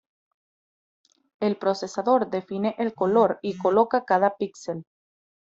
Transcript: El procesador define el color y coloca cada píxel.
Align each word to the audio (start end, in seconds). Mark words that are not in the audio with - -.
El 1.39 1.57
procesador 1.57 2.31
define 2.31 2.73
el 2.79 2.95
color 2.95 3.37
y 3.43 3.55
coloca 3.59 4.03
cada 4.03 4.35
píxel. 4.35 4.83